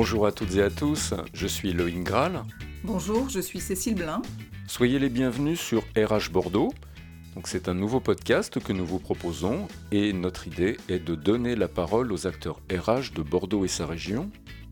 Bonjour 0.00 0.26
à 0.26 0.32
toutes 0.32 0.54
et 0.56 0.62
à 0.62 0.70
tous, 0.70 1.12
je 1.34 1.46
suis 1.46 1.74
Loïc 1.74 2.02
Graal. 2.04 2.42
Bonjour, 2.84 3.28
je 3.28 3.38
suis 3.38 3.60
Cécile 3.60 3.96
Blin. 3.96 4.22
Soyez 4.66 4.98
les 4.98 5.10
bienvenus 5.10 5.60
sur 5.60 5.82
RH 5.94 6.30
Bordeaux. 6.32 6.72
Donc 7.34 7.46
c'est 7.46 7.68
un 7.68 7.74
nouveau 7.74 8.00
podcast 8.00 8.58
que 8.60 8.72
nous 8.72 8.86
vous 8.86 8.98
proposons 8.98 9.68
et 9.92 10.14
notre 10.14 10.46
idée 10.46 10.78
est 10.88 11.00
de 11.00 11.14
donner 11.14 11.54
la 11.54 11.68
parole 11.68 12.12
aux 12.14 12.26
acteurs 12.26 12.62
RH 12.72 13.12
de 13.14 13.20
Bordeaux 13.20 13.66
et 13.66 13.68
sa 13.68 13.84
région. 13.84 14.30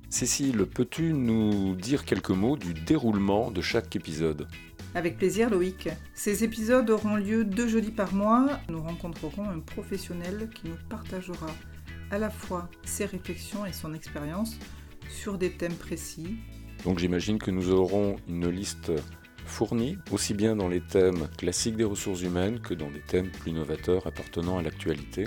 Cécile, 0.09 0.65
peux-tu 0.65 1.13
nous 1.13 1.75
dire 1.75 2.07
quelques 2.07 2.31
mots 2.31 2.57
du 2.57 2.73
déroulement 2.73 3.51
de 3.51 3.61
chaque 3.61 3.95
épisode? 3.97 4.49
Avec 4.95 5.19
plaisir 5.19 5.51
Loïc. 5.51 5.91
Ces 6.15 6.43
épisodes 6.43 6.89
auront 6.89 7.17
lieu 7.17 7.45
deux 7.45 7.69
jeudis 7.69 7.91
par 7.91 8.15
mois. 8.15 8.61
Nous 8.71 8.81
rencontrerons 8.81 9.47
un 9.47 9.61
professionnel 9.61 10.49
qui 10.55 10.71
nous 10.71 10.79
partagera 10.89 11.49
à 12.11 12.17
la 12.17 12.31
fois 12.31 12.71
ses 12.87 13.05
réflexions 13.05 13.67
et 13.67 13.75
son 13.75 13.93
expérience 13.93 14.59
sur 15.09 15.39
des 15.39 15.51
thèmes 15.51 15.75
précis. 15.75 16.37
Donc 16.85 16.99
j'imagine 16.99 17.39
que 17.39 17.51
nous 17.51 17.71
aurons 17.71 18.17
une 18.29 18.49
liste 18.49 18.93
fournie, 19.49 19.99
aussi 20.13 20.35
bien 20.35 20.55
dans 20.55 20.69
les 20.69 20.81
thèmes 20.81 21.29
classiques 21.37 21.77
des 21.77 21.85
ressources 21.85 22.23
humaines 22.23 22.61
que 22.61 22.75
dans 22.75 22.91
des 22.91 23.01
thèmes 23.01 23.31
plus 23.31 23.53
novateurs 23.53 24.07
appartenant 24.07 24.59
à 24.59 24.63
l'actualité. 24.63 25.27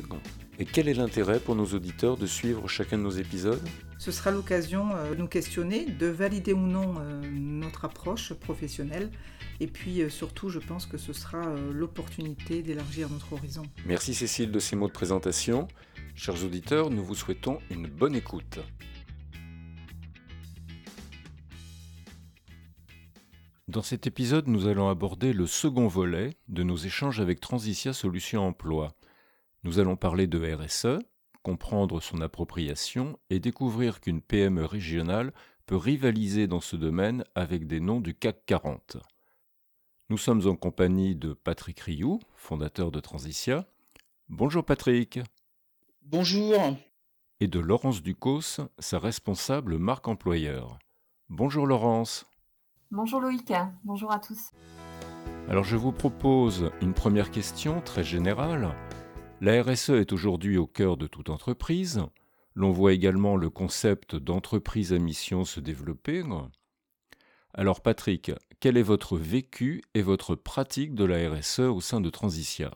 Et 0.60 0.66
quel 0.66 0.88
est 0.88 0.94
l'intérêt 0.94 1.40
pour 1.40 1.56
nos 1.56 1.66
auditeurs 1.66 2.18
de 2.18 2.28
suivre 2.28 2.68
chacun 2.68 2.98
de 2.98 3.04
nos 3.04 3.10
épisodes? 3.10 3.62
Ce 3.98 4.12
sera 4.12 4.32
l'occasion 4.32 4.96
euh, 4.96 5.12
de 5.12 5.16
nous 5.16 5.28
questionner, 5.28 5.86
de 5.86 6.08
valider 6.08 6.54
ou 6.54 6.68
non 6.68 6.96
euh, 7.00 7.22
notre 7.34 7.86
approche 7.86 8.34
professionnelle. 8.34 9.10
Et 9.60 9.68
puis 9.68 10.02
euh, 10.02 10.10
surtout, 10.10 10.50
je 10.50 10.60
pense 10.60 10.86
que 10.86 10.98
ce 10.98 11.14
sera 11.14 11.42
l'opportunité 11.74 12.62
d'élargir 12.62 13.10
notre 13.10 13.34
horizon. 13.34 13.64
Merci 13.86 14.14
Cécile 14.14 14.52
de 14.52 14.60
ces 14.60 14.76
mots 14.76 14.88
de 14.88 14.94
présentation. 14.94 15.68
Chers 16.16 16.44
auditeurs, 16.44 16.92
nous 16.92 17.04
vous 17.04 17.16
souhaitons 17.16 17.60
une 17.72 17.88
bonne 17.88 18.16
écoute. 18.16 18.60
Dans 23.72 23.82
cet 23.82 24.06
épisode, 24.06 24.50
nous 24.50 24.68
allons 24.68 24.90
aborder 24.90 25.32
le 25.32 25.48
second 25.48 25.88
volet 25.88 26.36
de 26.50 26.62
nos 26.62 26.76
échanges 26.76 27.22
avec 27.22 27.40
Transitia 27.40 27.94
Solutions 27.94 28.46
Emploi. 28.46 28.98
Nous 29.64 29.80
allons 29.80 29.96
parler 29.96 30.28
de 30.28 30.56
RSE, 30.56 31.02
comprendre 31.42 32.02
son 32.02 32.20
appropriation 32.20 33.18
et 33.30 33.40
découvrir 33.40 34.02
qu'une 34.02 34.22
PME 34.22 34.66
régionale 34.66 35.32
peut 35.68 35.78
rivaliser 35.78 36.48
dans 36.48 36.60
ce 36.60 36.76
domaine 36.76 37.24
avec 37.34 37.66
des 37.66 37.80
noms 37.80 38.02
du 38.02 38.14
CAC 38.14 38.46
40. 38.46 38.98
Nous 40.10 40.18
sommes 40.18 40.46
en 40.48 40.58
compagnie 40.58 41.16
de 41.16 41.32
Patrick 41.32 41.80
Rioux, 41.80 42.20
fondateur 42.36 42.92
de 42.92 43.00
Transitia. 43.00 43.66
Bonjour 44.28 44.66
Patrick. 44.66 45.22
Bonjour. 46.02 46.76
Et 47.40 47.48
de 47.48 47.60
Laurence 47.62 48.04
Ducos, 48.04 48.60
sa 48.80 49.00
responsable 49.00 49.78
marque 49.78 50.10
employeur. 50.10 50.78
Bonjour 51.30 51.66
Laurence. 51.66 52.26
Bonjour 52.94 53.22
Loïc, 53.22 53.54
bonjour 53.86 54.12
à 54.12 54.20
tous. 54.20 54.52
Alors 55.48 55.64
je 55.64 55.78
vous 55.78 55.94
propose 55.94 56.72
une 56.82 56.94
première 56.94 57.32
question 57.32 57.80
très 57.80 58.04
générale. 58.04 58.76
La 59.40 59.64
RSE 59.64 59.92
est 59.92 60.12
aujourd'hui 60.12 60.58
au 60.58 60.68
cœur 60.68 60.98
de 60.98 61.08
toute 61.08 61.30
entreprise. 61.30 62.04
L'on 62.54 62.72
voit 62.72 62.92
également 62.92 63.38
le 63.38 63.50
concept 63.50 64.18
d'entreprise 64.18 64.92
à 64.92 65.00
mission 65.00 65.46
se 65.46 65.62
développer. 65.62 66.22
Alors 67.54 67.80
Patrick, 67.80 68.34
quel 68.60 68.76
est 68.76 68.84
votre 68.84 69.16
vécu 69.18 69.82
et 69.94 70.02
votre 70.02 70.36
pratique 70.36 70.94
de 70.94 71.06
la 71.06 71.30
RSE 71.32 71.60
au 71.60 71.80
sein 71.80 72.02
de 72.02 72.10
Transitia? 72.10 72.72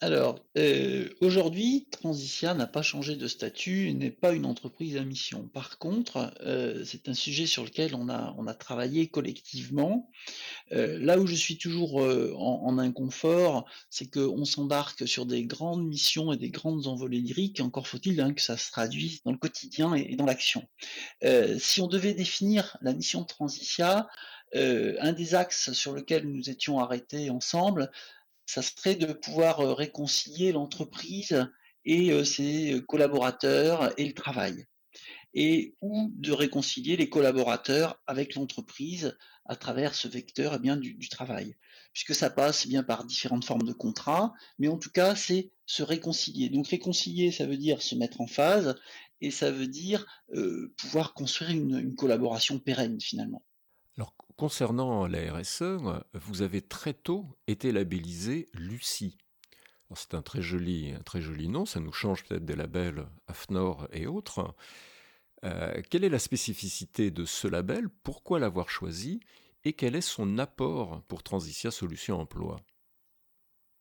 Alors, 0.00 0.40
euh, 0.56 1.08
aujourd'hui, 1.20 1.86
Transitia 1.90 2.54
n'a 2.54 2.66
pas 2.66 2.82
changé 2.82 3.16
de 3.16 3.26
statut, 3.26 3.92
n'est 3.92 4.10
pas 4.10 4.32
une 4.32 4.46
entreprise 4.46 4.96
à 4.96 5.04
mission. 5.04 5.48
Par 5.52 5.78
contre, 5.78 6.34
euh, 6.42 6.84
c'est 6.84 7.08
un 7.08 7.14
sujet 7.14 7.46
sur 7.46 7.64
lequel 7.64 7.94
on 7.94 8.08
a, 8.08 8.54
travaillé 8.54 9.08
collectivement. 9.08 10.10
Euh, 10.72 10.98
là 11.00 11.18
où 11.18 11.26
je 11.26 11.34
suis 11.34 11.58
toujours 11.58 11.96
en, 11.96 12.78
inconfort, 12.78 13.66
c'est 13.90 14.06
qu'on 14.06 14.44
s'embarque 14.44 15.06
sur 15.08 15.26
des 15.26 15.44
grandes 15.44 15.86
missions 15.86 16.32
et 16.32 16.36
des 16.36 16.50
grandes 16.50 16.86
envolées 16.86 17.20
lyriques. 17.20 17.60
Encore 17.60 17.88
faut-il 17.88 18.20
hein, 18.20 18.32
que 18.32 18.42
ça 18.42 18.56
se 18.56 18.70
traduise 18.70 19.22
dans 19.24 19.32
le 19.32 19.38
quotidien 19.38 19.94
et, 19.94 20.16
dans 20.16 20.26
l'action. 20.26 20.66
si 21.58 21.80
on 21.80 21.86
devait 21.88 22.14
définir 22.14 22.76
la 22.80 22.92
mission 22.92 23.22
de 23.22 23.26
Transitia, 23.26 24.08
un 24.54 25.12
des 25.12 25.34
axes 25.34 25.72
sur 25.72 25.92
lequel 25.92 26.28
nous 26.28 26.48
étions 26.48 26.78
arrêtés 26.78 27.28
ensemble, 27.30 27.90
ça 28.46 28.62
serait 28.62 28.94
de 28.94 29.12
pouvoir 29.12 29.58
réconcilier 29.76 30.52
l'entreprise 30.52 31.46
et 31.84 32.24
ses 32.24 32.82
collaborateurs 32.86 33.92
et 33.98 34.06
le 34.06 34.14
travail. 34.14 34.66
Et 35.34 35.74
ou 35.80 36.12
de 36.14 36.32
réconcilier 36.32 36.96
les 36.96 37.08
collaborateurs 37.08 38.00
avec 38.06 38.34
l'entreprise 38.36 39.16
à 39.46 39.56
travers 39.56 39.94
ce 39.94 40.08
vecteur 40.08 40.54
eh 40.54 40.58
bien, 40.58 40.76
du, 40.76 41.08
travail. 41.08 41.56
Puisque 41.92 42.14
ça 42.14 42.30
passe 42.30 42.64
eh 42.64 42.68
bien 42.68 42.82
par 42.82 43.04
différentes 43.04 43.44
formes 43.44 43.64
de 43.64 43.72
contrats, 43.72 44.32
mais 44.58 44.68
en 44.68 44.78
tout 44.78 44.90
cas, 44.90 45.14
c'est 45.16 45.50
se 45.66 45.82
réconcilier. 45.82 46.48
Donc 46.48 46.68
réconcilier, 46.68 47.32
ça 47.32 47.46
veut 47.46 47.56
dire 47.56 47.82
se 47.82 47.94
mettre 47.94 48.20
en 48.20 48.26
phase, 48.26 48.76
et 49.20 49.30
ça 49.30 49.50
veut 49.50 49.66
dire 49.66 50.06
pouvoir 50.78 51.14
construire 51.14 51.50
une 51.50 51.94
collaboration 51.94 52.58
pérenne 52.58 53.00
finalement. 53.00 53.42
Alors, 53.96 54.14
concernant 54.36 55.06
la 55.06 55.32
RSE, 55.32 55.78
vous 56.14 56.42
avez 56.42 56.62
très 56.62 56.94
tôt 56.94 57.26
été 57.46 57.72
labellisé 57.72 58.48
Lucie. 58.54 59.16
C'est 59.94 60.14
un 60.14 60.22
très 60.22 60.42
joli, 60.42 60.94
joli 61.14 61.48
nom, 61.48 61.66
ça 61.66 61.80
nous 61.80 61.92
change 61.92 62.24
peut-être 62.24 62.44
des 62.44 62.56
labels 62.56 63.06
AFNOR 63.28 63.86
et 63.92 64.06
autres. 64.06 64.54
Euh, 65.44 65.80
quelle 65.90 66.04
est 66.04 66.08
la 66.08 66.18
spécificité 66.18 67.10
de 67.10 67.24
ce 67.24 67.46
label? 67.46 67.88
Pourquoi 68.02 68.40
l'avoir 68.40 68.70
choisi? 68.70 69.20
Et 69.64 69.72
quel 69.72 69.94
est 69.94 70.00
son 70.00 70.38
apport 70.38 71.02
pour 71.08 71.22
Transitia 71.22 71.70
Solutions 71.70 72.20
Emploi? 72.20 72.56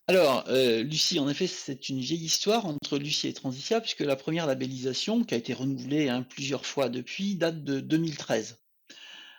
Alors, 0.08 0.44
euh, 0.50 0.84
Lucie, 0.84 1.20
en 1.20 1.30
effet, 1.30 1.48
c'est 1.48 1.90
une 1.90 2.00
vieille 2.00 2.26
histoire 2.26 2.66
entre 2.66 2.98
Lucie 2.98 3.30
et 3.30 3.34
Transitia, 3.34 3.80
puisque 3.80 4.02
la 4.02 4.18
première 4.18 4.46
labellisation, 4.46 5.24
qui 5.24 5.34
a 5.34 5.38
été 5.38 5.54
renouvelée 5.54 6.10
hein, 6.10 6.24
plusieurs 6.24 6.66
fois 6.66 6.90
depuis, 6.90 7.36
date 7.36 7.64
de 7.64 7.80
2013. 7.80 8.63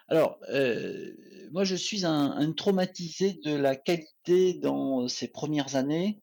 Alors, 0.08 0.38
euh, 0.50 1.12
moi, 1.52 1.64
je 1.64 1.74
suis 1.74 2.04
un, 2.04 2.52
traumatisé 2.52 3.34
de 3.44 3.54
la 3.54 3.74
qualité 3.76 4.54
dans 4.54 5.08
ces 5.08 5.28
premières 5.28 5.76
années 5.76 6.20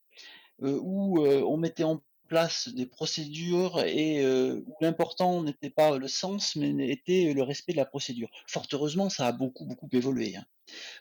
euh, 0.61 0.79
où 0.81 1.25
euh, 1.25 1.41
on 1.41 1.57
mettait 1.57 1.83
en 1.83 2.03
place 2.27 2.69
des 2.69 2.85
procédures 2.85 3.81
et 3.81 4.25
où 4.25 4.73
l'important 4.79 5.43
n'était 5.43 5.69
pas 5.69 5.97
le 5.97 6.07
sens, 6.07 6.55
mais 6.55 6.89
était 6.89 7.33
le 7.33 7.43
respect 7.43 7.73
de 7.73 7.77
la 7.77 7.85
procédure. 7.85 8.29
Fort 8.47 8.67
heureusement, 8.71 9.09
ça 9.09 9.27
a 9.27 9.31
beaucoup, 9.33 9.65
beaucoup 9.65 9.89
évolué. 9.91 10.37
Hein. 10.37 10.45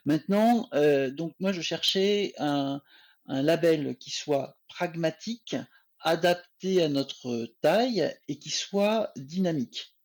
Maintenant, 0.03 0.69
donc 1.13 1.33
moi, 1.39 1.53
je 1.53 1.61
cherchais 1.61 2.33
un, 2.37 2.81
un 3.27 3.41
label 3.41 3.95
qui 3.97 4.11
soit 4.11 4.57
pragmatique, 4.67 5.55
adapté 6.01 6.83
à 6.83 6.89
notre 6.89 7.47
taille 7.61 8.13
et 8.27 8.37
qui 8.37 8.49
soit 8.49 9.13
dynamique. 9.15 9.95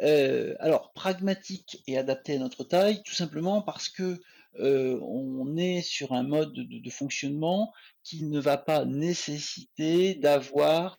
Euh, 0.00 0.54
alors, 0.58 0.92
pragmatique 0.92 1.82
et 1.86 1.98
adapté 1.98 2.34
à 2.34 2.38
notre 2.38 2.64
taille, 2.64 3.02
tout 3.04 3.14
simplement 3.14 3.62
parce 3.62 3.88
que 3.88 4.20
euh, 4.58 4.98
on 5.02 5.56
est 5.56 5.80
sur 5.80 6.12
un 6.12 6.22
mode 6.22 6.52
de, 6.52 6.90
fonctionnement 6.90 7.72
qui 8.02 8.24
ne 8.24 8.40
va 8.40 8.58
pas 8.58 8.84
nécessiter 8.84 10.14
d'avoir 10.14 10.98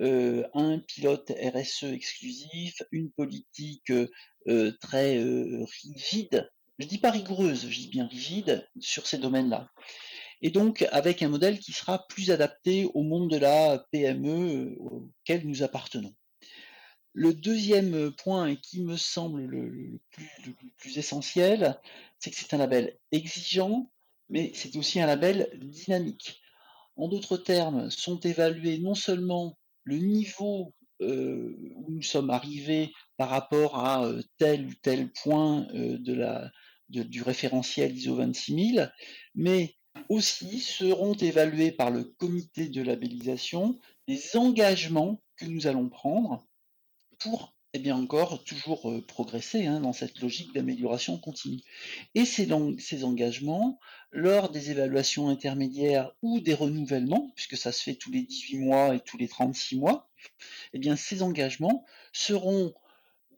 euh, 0.00 0.44
un 0.54 0.78
pilote 0.78 1.30
RSE 1.30 1.84
exclusif, 1.84 2.82
une 2.90 3.10
politique 3.10 3.92
très 4.80 5.18
rigide. 5.18 6.50
Je 6.78 6.86
dis 6.86 6.98
pas 6.98 7.10
rigoureuse, 7.10 7.68
je 7.68 7.78
dis 7.78 7.88
bien 7.88 8.06
rigide 8.06 8.66
sur 8.80 9.06
ces 9.06 9.18
domaines-là. 9.18 9.68
Et 10.42 10.50
donc 10.50 10.88
avec 10.90 11.22
un 11.22 11.28
modèle 11.28 11.58
qui 11.58 11.72
sera 11.72 12.06
plus 12.08 12.30
adapté 12.30 12.86
au 12.94 13.02
monde 13.02 13.30
de 13.30 13.36
la 13.36 13.84
PME 13.92 14.76
auquel 14.78 15.46
nous 15.46 15.62
appartenons. 15.62 16.14
Le 17.12 17.34
deuxième 17.34 18.12
point, 18.12 18.46
et 18.46 18.56
qui 18.56 18.82
me 18.82 18.96
semble 18.96 19.42
le, 19.42 20.00
plus, 20.78 20.98
essentiel, 20.98 21.78
c'est 22.18 22.30
que 22.30 22.36
c'est 22.36 22.54
un 22.54 22.58
label 22.58 22.96
exigeant, 23.10 23.90
mais 24.28 24.52
c'est 24.54 24.76
aussi 24.76 25.00
un 25.00 25.06
label 25.06 25.50
dynamique. 25.60 26.40
En 26.96 27.08
d'autres 27.08 27.36
termes, 27.36 27.90
sont 27.90 28.20
évalués 28.20 28.78
non 28.78 28.94
seulement 28.94 29.58
le 29.84 29.96
niveau 29.96 30.74
où 31.00 31.86
nous 31.88 32.02
sommes 32.02 32.28
arrivés 32.28 32.92
par 33.16 33.30
rapport 33.30 33.78
à 33.78 34.06
tel 34.36 34.66
ou 34.66 34.72
tel 34.82 35.10
point 35.10 35.66
du 36.88 37.22
référentiel 37.22 37.96
ISO 37.96 38.14
26000, 38.14 38.92
mais 39.34 39.74
aussi 40.08 40.60
seront 40.60 41.14
évalués 41.14 41.72
par 41.72 41.90
le 41.90 42.04
comité 42.04 42.68
de 42.68 42.82
labellisation 42.82 43.78
les 44.06 44.36
engagements 44.36 45.22
que 45.36 45.46
nous 45.46 45.66
allons 45.66 45.88
prendre 45.88 46.46
pour 47.20 47.54
eh 47.72 47.78
bien 47.78 47.96
encore 47.96 48.42
toujours 48.42 48.92
progresser 49.06 49.66
hein, 49.66 49.80
dans 49.80 49.92
cette 49.92 50.18
logique 50.20 50.52
d'amélioration 50.52 51.18
continue. 51.18 51.60
Et 52.16 52.24
ces, 52.24 52.48
ces 52.78 53.04
engagements, 53.04 53.78
lors 54.10 54.50
des 54.50 54.72
évaluations 54.72 55.28
intermédiaires 55.28 56.10
ou 56.20 56.40
des 56.40 56.54
renouvellements, 56.54 57.30
puisque 57.36 57.56
ça 57.56 57.70
se 57.70 57.82
fait 57.82 57.94
tous 57.94 58.10
les 58.10 58.22
18 58.22 58.58
mois 58.58 58.94
et 58.96 59.00
tous 59.00 59.18
les 59.18 59.28
36 59.28 59.78
mois, 59.78 60.10
eh 60.72 60.80
bien 60.80 60.96
ces 60.96 61.22
engagements 61.22 61.84
seront 62.12 62.74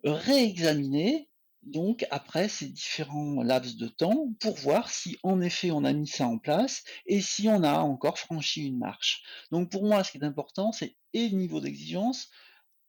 réexaminer 0.02 1.28
donc 1.62 2.06
après 2.11 2.49
ces 2.49 2.67
différents 2.67 3.43
laps 3.43 3.76
de 3.76 3.87
temps 3.87 4.32
pour 4.40 4.56
voir 4.56 4.90
si 4.90 5.19
en 5.23 5.40
effet 5.40 5.70
on 5.70 5.85
a 5.85 5.93
mis 5.93 6.08
ça 6.08 6.26
en 6.26 6.38
place 6.38 6.82
et 7.06 7.20
si 7.20 7.49
on 7.49 7.62
a 7.62 7.81
encore 7.81 8.19
franchi 8.19 8.67
une 8.67 8.78
marche. 8.78 9.23
Donc 9.52 9.70
pour 9.70 9.85
moi, 9.85 10.02
ce 10.02 10.11
qui 10.11 10.19
est 10.19 10.25
important, 10.25 10.73
c'est 10.73 10.96
et 11.12 11.28
le 11.28 11.37
niveau 11.37 11.61
d'exigence 11.61 12.31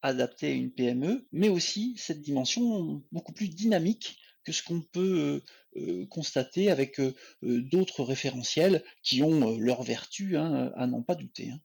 adapté 0.03 0.47
à 0.47 0.51
une 0.51 0.71
PME, 0.71 1.25
mais 1.31 1.49
aussi 1.49 1.95
cette 1.97 2.21
dimension 2.21 3.01
beaucoup 3.11 3.31
plus 3.33 3.49
dynamique 3.49 4.19
que 4.43 4.51
ce 4.51 4.61
qu'on 4.61 4.81
peut 4.81 5.41
euh, 5.77 5.81
euh, 5.81 6.05
constater 6.07 6.69
avec 6.69 6.99
euh, 6.99 7.13
d'autres 7.41 8.03
référentiels 8.03 8.83
qui 9.01 9.23
ont 9.23 9.57
leur 9.57 9.83
vertu 9.83 10.37
hein, 10.37 10.71
à 10.75 10.85
n'en 10.85 11.01
pas 11.01 11.15
douter. 11.15 11.51
Hein. 11.51 11.59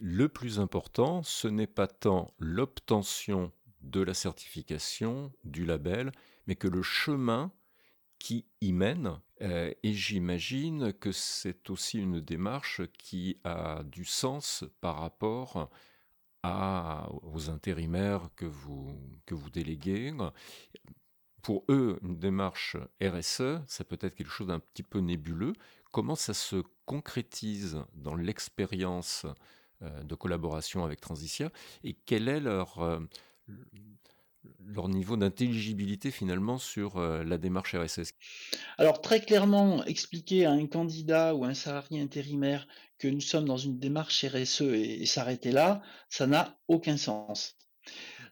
Le 0.00 0.28
plus 0.28 0.58
important, 0.58 1.22
ce 1.22 1.48
n'est 1.48 1.68
pas 1.68 1.86
tant 1.86 2.34
l'obtention 2.38 3.52
de 3.80 4.00
la 4.00 4.14
certification, 4.14 5.32
du 5.44 5.64
label, 5.64 6.12
mais 6.46 6.56
que 6.56 6.68
le 6.68 6.82
chemin 6.82 7.52
qui 8.24 8.46
y 8.62 8.72
mène. 8.72 9.20
et 9.40 9.92
j'imagine 9.92 10.94
que 10.94 11.12
c'est 11.12 11.68
aussi 11.68 11.98
une 11.98 12.22
démarche 12.22 12.80
qui 12.96 13.36
a 13.44 13.82
du 13.84 14.06
sens 14.06 14.64
par 14.80 14.98
rapport 14.98 15.68
aux 16.42 17.50
intérimaires 17.50 18.30
que 18.34 18.46
vous, 18.46 18.98
que 19.26 19.34
vous 19.34 19.50
déléguez. 19.50 20.10
Pour 21.42 21.66
eux, 21.68 21.98
une 22.02 22.18
démarche 22.18 22.78
RSE, 23.02 23.60
ça 23.66 23.84
peut 23.84 23.98
être 24.00 24.14
quelque 24.14 24.30
chose 24.30 24.46
d'un 24.46 24.60
petit 24.60 24.82
peu 24.82 25.00
nébuleux. 25.00 25.52
Comment 25.92 26.14
ça 26.14 26.32
se 26.32 26.62
concrétise 26.86 27.84
dans 27.92 28.14
l'expérience 28.14 29.26
euh, 29.82 30.02
de 30.02 30.14
collaboration 30.14 30.82
avec 30.82 31.02
Transitia 31.02 31.50
et 31.82 31.92
quel 31.92 32.28
est 32.28 32.40
leur, 32.40 32.80
euh, 32.80 33.00
leur 34.66 34.88
niveau 34.88 35.16
d'intelligibilité 35.16 36.10
finalement 36.10 36.58
sur 36.58 36.96
euh, 36.96 37.22
la 37.24 37.38
démarche 37.38 37.74
RSS 37.74 38.12
Alors 38.78 39.00
très 39.00 39.20
clairement, 39.20 39.84
expliquer 39.84 40.46
à 40.46 40.50
un 40.50 40.66
candidat 40.66 41.34
ou 41.34 41.44
à 41.44 41.48
un 41.48 41.54
salarié 41.54 42.00
intérimaire 42.00 42.66
que 42.98 43.08
nous 43.08 43.20
sommes 43.20 43.46
dans 43.46 43.56
une 43.56 43.78
démarche 43.78 44.24
RSE 44.24 44.62
et, 44.62 45.06
s'arrêter 45.06 45.52
là, 45.52 45.82
ça 46.08 46.26
n'a 46.26 46.58
aucun 46.68 46.96
sens. 46.96 47.56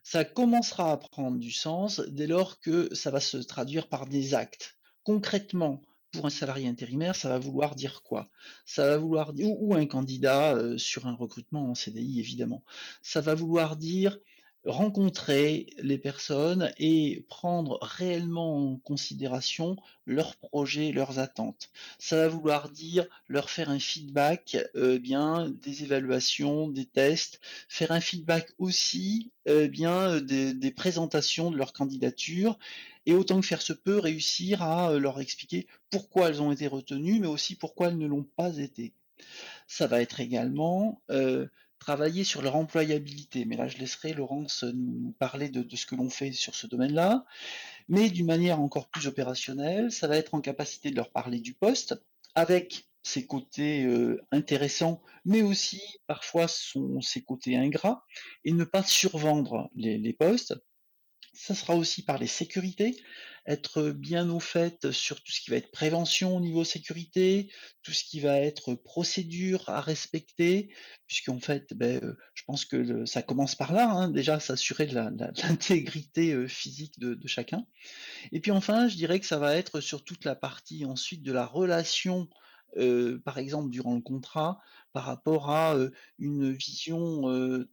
Ça 0.03 0.25
commencera 0.25 0.93
à 0.93 0.97
prendre 0.97 1.39
du 1.39 1.53
sens 1.53 2.01
dès 2.09 2.27
lors 2.27 2.59
que 2.61 2.93
ça 2.95 3.11
va 3.11 3.21
se 3.21 3.37
traduire 3.37 3.89
par 3.89 4.07
des 4.07 4.35
actes. 4.35 4.77
Concrètement, 5.05 5.83
pour 6.13 6.27
un 6.27 6.31
salarié 6.31 6.69
intérimaire, 6.69 7.17
ça 7.17 7.29
va 7.29 7.39
vouloir 7.39 7.75
dire 7.75 8.03
quoi? 8.03 8.29
Ça 8.67 8.87
va 8.87 8.99
vouloir 8.99 9.33
dire, 9.33 9.49
ou, 9.49 9.75
un 9.75 9.87
candidat 9.87 10.55
euh, 10.55 10.77
sur 10.77 11.07
un 11.07 11.15
recrutement 11.15 11.71
en 11.71 11.75
CDI 11.75 12.21
évidemment, 12.21 12.65
ça 13.03 13.21
va 13.21 13.35
vouloir 13.35 13.77
dire 13.77 14.19
rencontrer 14.65 15.67
les 15.79 15.99
personnes 15.99 16.73
et 16.79 17.25
prendre 17.29 17.79
réellement 17.83 18.73
en 18.73 18.77
considération 18.77 19.77
leurs 20.07 20.37
projets, 20.37 20.93
leurs 20.93 21.19
attentes. 21.19 21.71
Ça 21.99 22.17
va 22.17 22.29
vouloir 22.29 22.71
dire 22.71 23.07
leur 23.29 23.51
faire 23.51 23.71
un 23.71 23.79
feedback, 23.79 24.57
euh, 24.77 24.99
bien 24.99 25.51
des 25.51 25.83
évaluations, 25.83 26.69
des 26.69 26.87
tests, 26.87 27.41
faire 27.69 27.93
un 27.93 28.01
feedback 28.01 28.53
aussi, 28.59 29.33
euh, 29.49 29.69
bien 29.69 30.21
des, 30.21 30.55
des, 30.55 30.71
présentations 30.71 31.51
de 31.51 31.57
leur 31.57 31.73
candidature, 31.73 32.59
et 33.07 33.15
autant 33.15 33.41
que 33.41 33.47
faire 33.47 33.63
se 33.63 33.73
peut, 33.73 33.99
réussir 33.99 34.63
à 34.63 34.93
euh, 34.93 34.99
leur 34.99 35.21
expliquer 35.21 35.67
pourquoi 35.91 36.29
elles 36.29 36.43
ont 36.43 36.53
été 36.53 36.67
retenues, 36.67 37.21
mais 37.21 37.27
aussi 37.27 37.57
pourquoi 37.57 37.89
elles 37.89 37.99
ne 37.99 38.07
l'ont 38.07 38.29
pas 38.37 38.59
été. 38.59 38.95
Ça 39.67 39.87
va 39.87 40.03
être 40.03 40.21
également 40.21 41.03
euh, 41.11 41.47
travailler 41.83 42.23
sur 42.23 42.43
leur 42.43 42.55
employabilité. 42.55 43.45
Mais 43.45 43.57
là, 43.57 43.67
je 43.67 43.77
laisserai 43.79 44.13
Laurence 44.13 44.63
nous 44.63 45.13
parler 45.19 45.49
de, 45.49 45.67
ce 45.75 45.85
que 45.85 45.97
l'on 45.97 46.11
fait 46.11 46.31
sur 46.31 46.55
ce 46.55 46.69
domaine-là. 46.69 47.25
Mais 47.89 48.09
d'une 48.09 48.27
manière 48.27 48.61
encore 48.61 48.89
plus 48.89 49.09
opérationnelle, 49.09 49.91
ça 49.91 50.07
va 50.07 50.17
être 50.17 50.35
en 50.35 50.41
capacité 50.41 50.91
de 50.91 50.97
leur 50.97 51.11
parler 51.11 51.41
du 51.41 51.55
poste 51.55 52.01
avec 52.37 52.89
ses 53.03 53.27
côtés 53.27 53.85
euh, 53.85 54.25
intéressants, 54.31 55.03
mais 55.25 55.43
aussi 55.43 55.83
parfois 56.07 56.47
ses 56.47 57.23
côtés 57.23 57.57
ingrats, 57.57 58.07
et 58.45 58.53
ne 58.53 58.63
pas 58.63 58.85
survendre 58.85 59.69
les 59.75 60.13
postes. 60.13 60.55
Ça 61.33 61.55
sera 61.55 61.75
aussi 61.75 62.05
par 62.05 62.19
les 62.19 62.27
sécurités, 62.27 62.97
être 63.47 63.91
bien 63.91 64.31
au 64.31 64.39
fait 64.39 64.91
sur 64.93 65.21
tout 65.23 65.33
ce 65.33 65.41
qui 65.41 65.51
va 65.51 65.57
être 65.57 65.73
prévention 65.73 66.37
au 66.37 66.41
niveau 66.41 66.65
sécurité, 66.65 67.51
tout 67.83 67.93
ce 67.93 68.05
qui 68.05 68.21
va 68.21 68.39
être 68.39 68.75
procédure 68.75 69.69
à 69.69 69.81
respecter, 69.81 70.73
puisqu'en 71.07 71.41
fait, 71.41 71.75
ben, 71.75 72.03
euh, 72.05 72.17
je 72.35 72.45
pense 72.45 72.65
que 72.65 73.05
ça 73.05 73.23
commence 73.23 73.55
par 73.55 73.73
là, 73.73 73.91
hein, 73.91 74.09
déjà 74.11 74.39
s'assurer 74.41 74.87
de 74.87 74.95
l'intégrité 75.43 76.33
euh, 76.33 76.47
physique 76.47 76.99
de, 76.99 77.19
chacun. 77.27 77.67
Et 78.31 78.41
puis 78.41 78.51
enfin, 78.51 78.89
je 78.89 78.97
dirais 78.97 79.19
que 79.19 79.27
ça 79.27 79.39
va 79.39 79.57
être 79.57 79.81
sur 79.81 80.05
toute 80.05 80.25
la 80.25 80.35
partie 80.35 80.85
ensuite 80.85 81.23
de 81.23 81.33
la 81.33 81.47
relation, 81.47 82.29
euh, 82.77 83.19
par 83.25 83.39
exemple 83.39 83.71
durant 83.71 83.95
le 83.95 84.03
contrat, 84.03 84.61
par 84.93 85.05
rapport 85.05 85.51
à 85.51 85.75
une 86.19 86.53
vision 86.53 87.23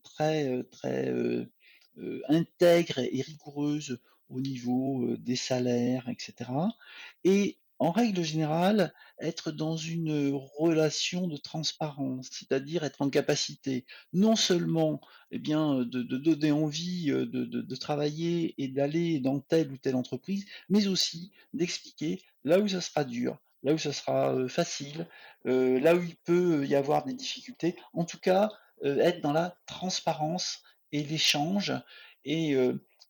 très 0.03 0.63
très 0.71 1.11
intègre 2.27 2.99
et 2.99 3.21
rigoureuse 3.21 3.99
au 4.29 4.41
niveau 4.41 5.15
des 5.17 5.35
salaires, 5.35 6.07
etc. 6.09 6.51
Et 7.23 7.57
en 7.79 7.91
règle 7.91 8.23
générale, 8.23 8.93
être 9.19 9.51
dans 9.51 9.77
une 9.77 10.33
relation 10.57 11.27
de 11.27 11.37
transparence, 11.37 12.27
c'est-à-dire 12.31 12.83
être 12.83 13.01
en 13.01 13.09
capacité 13.09 13.85
non 14.11 14.35
seulement 14.35 14.99
eh 15.31 15.39
bien, 15.39 15.85
de, 15.85 16.01
donner 16.03 16.51
envie 16.51 17.07
de, 17.07 17.25
de 17.25 17.75
travailler 17.75 18.53
et 18.61 18.67
d'aller 18.67 19.21
dans 19.21 19.39
telle 19.39 19.71
ou 19.71 19.77
telle 19.77 19.95
entreprise, 19.95 20.45
mais 20.67 20.87
aussi 20.87 21.31
d'expliquer 21.53 22.21
là 22.43 22.59
où 22.59 22.67
ça 22.67 22.81
sera 22.81 23.05
dur, 23.05 23.37
là 23.63 23.73
où 23.73 23.77
ça 23.77 23.93
sera 23.93 24.47
facile, 24.49 25.07
là 25.45 25.95
où 25.95 26.03
il 26.03 26.17
peut 26.17 26.65
y 26.67 26.75
avoir 26.75 27.05
des 27.05 27.13
difficultés. 27.13 27.77
En 27.93 28.03
tout 28.03 28.19
cas, 28.19 28.49
être 28.83 29.21
dans 29.21 29.33
la 29.33 29.57
transparence 29.65 30.63
et 30.91 31.03
l'échange. 31.03 31.73
Et 32.25 32.55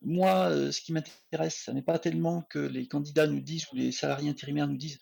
moi, 0.02 0.50
ce 0.72 0.82
qui 0.82 0.94
m'intéresse, 0.94 1.64
ce 1.66 1.72
n'est 1.72 1.82
pas 1.82 2.00
tellement 2.00 2.44
que 2.44 2.60
les 2.60 2.88
candidats 2.88 3.28
nous 3.28 3.42
disent 3.42 3.68
ou 3.72 3.76
les 3.76 3.92
salariés 3.92 4.30
intérimaires 4.30 4.68
nous 4.68 4.78
disent 4.78 5.00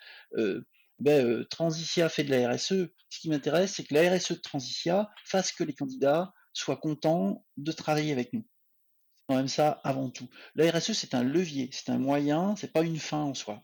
ben, 0.99 1.45
Transitia 1.49 2.09
fait 2.09 2.23
de 2.23 2.31
la 2.31 2.51
RSE. 2.51 2.89
Ce 3.09 3.19
qui 3.19 3.29
m'intéresse, 3.29 3.75
c'est 3.75 3.83
que 3.83 3.93
la 3.93 4.11
RSE 4.11 4.33
de 4.33 4.41
Transitia 4.41 5.09
fasse 5.25 5.51
que 5.51 5.63
les 5.63 5.73
candidats 5.73 6.33
soient 6.53 6.77
contents 6.77 7.45
de 7.57 7.71
travailler 7.71 8.11
avec 8.11 8.33
nous. 8.33 8.45
C'est 9.15 9.23
quand 9.29 9.35
même 9.35 9.47
ça 9.47 9.79
avant 9.83 10.09
tout. 10.09 10.29
La 10.55 10.71
RSE, 10.71 10.93
c'est 10.93 11.13
un 11.13 11.23
levier, 11.23 11.69
c'est 11.71 11.89
un 11.89 11.99
moyen, 11.99 12.55
c'est 12.55 12.73
pas 12.73 12.81
une 12.81 12.99
fin 12.99 13.21
en 13.21 13.33
soi. 13.33 13.63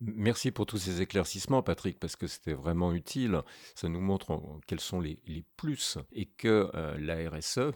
Merci 0.00 0.50
pour 0.50 0.66
tous 0.66 0.76
ces 0.76 1.00
éclaircissements, 1.00 1.62
Patrick, 1.62 1.98
parce 1.98 2.16
que 2.16 2.26
c'était 2.26 2.52
vraiment 2.52 2.92
utile. 2.92 3.40
Ça 3.74 3.88
nous 3.88 4.00
montre 4.00 4.42
quels 4.66 4.80
sont 4.80 5.00
les, 5.00 5.44
plus 5.56 5.96
et 6.12 6.26
que 6.26 6.70
la 6.98 7.30
RSE 7.30 7.72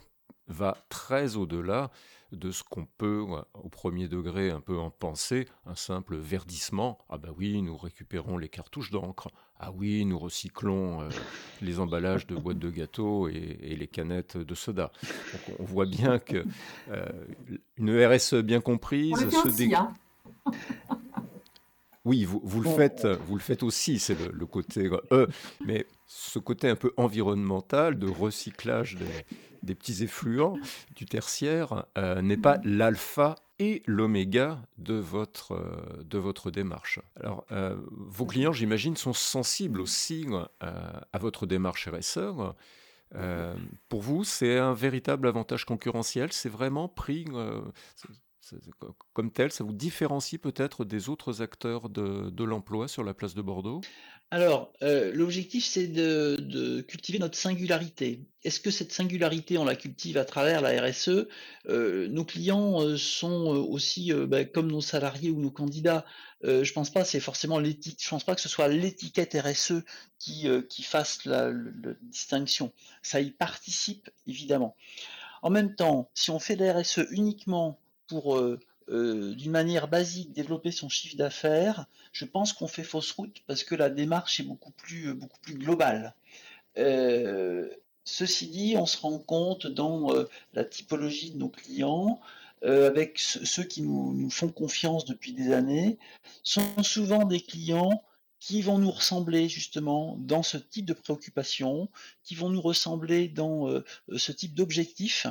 va 0.50 0.76
très 0.88 1.36
au-delà 1.36 1.90
de 2.32 2.50
ce 2.52 2.62
qu'on 2.62 2.86
peut, 2.86 3.24
au 3.54 3.68
premier 3.68 4.06
degré, 4.06 4.50
un 4.50 4.60
peu 4.60 4.78
en 4.78 4.90
penser, 4.90 5.48
un 5.66 5.74
simple 5.74 6.16
verdissement. 6.16 6.98
Ah 7.08 7.18
ben 7.18 7.34
oui, 7.36 7.60
nous 7.60 7.76
récupérons 7.76 8.38
les 8.38 8.48
cartouches 8.48 8.90
d'encre. 8.90 9.28
Ah 9.58 9.72
oui, 9.72 10.04
nous 10.04 10.18
recyclons 10.18 11.02
euh, 11.02 11.08
les 11.60 11.80
emballages 11.80 12.26
de 12.26 12.36
boîtes 12.36 12.58
de 12.58 12.70
gâteaux 12.70 13.28
et, 13.28 13.76
les 13.76 13.86
canettes 13.86 14.36
de 14.36 14.54
soda. 14.54 14.92
Donc 15.32 15.56
on 15.58 15.64
voit 15.64 15.86
bien 15.86 16.18
que 16.18 16.44
euh, 16.90 17.04
une 17.76 18.04
RSE 18.04 18.34
bien 18.34 18.60
comprise 18.60 19.18
se 19.28 19.48
dé... 19.48 19.74
Hein. 19.74 19.92
Oui, 22.06 22.24
vous, 22.24 22.40
vous, 22.42 22.62
le 22.62 22.70
faites, 22.70 23.06
vous 23.06 23.34
le 23.34 23.42
faites 23.42 23.62
aussi, 23.62 23.98
c'est 23.98 24.16
le, 24.18 24.46
côté 24.46 24.90
E, 25.12 25.28
mais 25.66 25.86
ce 26.12 26.40
côté 26.40 26.68
un 26.68 26.74
peu 26.74 26.92
environnemental 26.96 27.96
de 27.96 28.08
recyclage 28.08 28.96
des, 28.96 29.06
des 29.62 29.76
petits 29.76 30.02
effluents 30.02 30.56
du 30.96 31.06
tertiaire 31.06 31.86
euh, 31.96 32.20
n'est 32.20 32.36
pas 32.36 32.58
l'alpha 32.64 33.36
et 33.60 33.84
l'oméga 33.86 34.60
de 34.78 34.94
votre, 34.94 35.52
euh, 35.52 36.02
de 36.02 36.18
votre 36.18 36.50
démarche. 36.50 36.98
Alors, 37.14 37.44
euh, 37.52 37.76
vos 37.92 38.26
clients, 38.26 38.52
j'imagine, 38.52 38.96
sont 38.96 39.12
sensibles 39.12 39.80
aussi 39.80 40.26
à 40.60 41.18
votre 41.18 41.46
démarche 41.46 41.88
RSE. 41.88 42.18
pour 43.88 44.02
vous, 44.02 44.24
c'est 44.24 44.58
un 44.58 44.74
véritable 44.74 45.28
avantage 45.28 45.64
concurrentiel? 45.64 46.32
C'est 46.32 46.48
vraiment 46.48 46.88
pris 46.88 47.24
comme 49.12 49.30
tel, 49.30 49.52
ça 49.52 49.64
vous 49.64 49.72
différencie 49.72 50.40
peut-être 50.40 50.84
des 50.84 51.08
autres 51.08 51.42
acteurs 51.42 51.88
de, 51.88 52.44
l'emploi 52.44 52.88
sur 52.88 53.04
la 53.04 53.14
place 53.14 53.34
de 53.34 53.42
Bordeaux? 53.42 53.80
Alors, 54.32 54.72
euh, 54.82 55.12
l'objectif, 55.12 55.64
c'est 55.64 55.88
de, 55.88 56.84
cultiver 56.86 57.18
notre 57.18 57.36
singularité. 57.36 58.20
Est-ce 58.44 58.60
que 58.60 58.70
cette 58.70 58.92
singularité, 58.92 59.58
on 59.58 59.64
la 59.64 59.74
cultive 59.74 60.18
à 60.18 60.24
travers 60.24 60.60
la 60.60 60.80
RSE 60.80 61.26
euh, 61.68 62.06
Nos 62.06 62.24
clients 62.24 62.80
euh, 62.80 62.96
sont 62.96 63.46
aussi, 63.48 64.12
ben, 64.12 64.46
comme 64.48 64.70
nos 64.70 64.80
salariés 64.80 65.30
ou 65.30 65.40
nos 65.40 65.50
candidats, 65.50 66.04
je 66.42 66.72
pense 66.72 66.88
pas, 66.88 67.04
c'est 67.04 67.20
forcément 67.20 67.62
je 67.62 68.08
pense 68.08 68.24
pas 68.24 68.34
que 68.34 68.40
ce 68.40 68.48
soit 68.48 68.68
l'étiquette 68.68 69.36
RSE 69.38 69.82
qui, 70.18 70.46
qui 70.70 70.82
fasse 70.82 71.26
la, 71.26 71.50
la 71.50 71.92
distinction. 72.00 72.72
Ça 73.02 73.20
y 73.20 73.30
participe, 73.30 74.08
évidemment. 74.26 74.74
En 75.42 75.50
même 75.50 75.74
temps, 75.74 76.10
si 76.14 76.30
on 76.30 76.38
fait 76.38 76.56
de 76.56 76.64
la 76.64 76.80
RSE 76.80 77.00
uniquement 77.10 77.78
pour, 78.06 78.42
euh, 78.90 79.30
euh, 79.30 79.34
d'une 79.34 79.50
manière 79.50 79.88
basique, 79.88 80.32
développer 80.32 80.70
son 80.72 80.88
chiffre 80.88 81.16
d'affaires, 81.16 81.86
je 82.12 82.24
pense 82.24 82.52
qu'on 82.52 82.68
fait 82.68 82.84
fausse 82.84 83.12
route 83.12 83.42
parce 83.46 83.64
que 83.64 83.74
la 83.74 83.90
démarche 83.90 84.40
est 84.40 84.44
beaucoup 84.44 84.72
plus, 84.72 85.08
euh, 85.08 85.14
beaucoup 85.14 85.40
plus 85.40 85.54
globale. 85.54 86.14
ceci 88.04 88.48
dit, 88.48 88.74
on 88.76 88.86
se 88.86 88.98
rend 88.98 89.18
compte 89.18 89.66
dans 89.66 90.10
la 90.54 90.64
typologie 90.64 91.30
de 91.32 91.38
nos 91.38 91.48
clients, 91.48 92.20
avec 92.62 93.18
ceux 93.18 93.64
qui 93.64 93.82
nous, 93.82 94.12
nous, 94.14 94.30
font 94.30 94.48
confiance 94.48 95.04
depuis 95.04 95.32
des 95.32 95.52
années, 95.52 95.98
sont 96.42 96.82
souvent 96.82 97.24
des 97.24 97.40
clients 97.40 98.02
qui 98.40 98.62
vont 98.62 98.78
nous 98.78 98.90
ressembler 98.90 99.48
justement 99.48 100.16
dans 100.18 100.42
ce 100.42 100.56
type 100.56 100.86
de 100.86 100.94
préoccupation, 100.94 101.88
qui 102.24 102.34
vont 102.34 102.48
nous 102.48 102.60
ressembler 102.62 103.28
dans 103.28 103.68
ce 104.16 104.32
type 104.32 104.54
d'objectif. 104.54 105.26